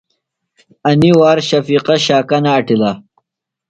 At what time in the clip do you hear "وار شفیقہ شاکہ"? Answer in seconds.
1.19-2.37